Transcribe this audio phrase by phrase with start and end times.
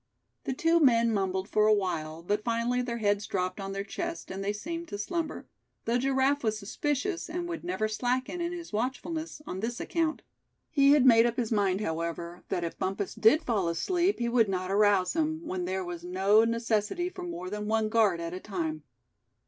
[0.45, 4.31] The two men mumbled for a while, but finally their heads dropped on their chest
[4.31, 5.45] and they seemed to slumber,
[5.85, 10.23] though Giraffe was suspicious, and would never slacken in his watchfulness on this account.
[10.71, 14.49] He had made up his mind, however, that if Bumpus did fall asleep, he would
[14.49, 18.39] not arouse him, when there was no necessity for more than one guard at a
[18.39, 18.81] time.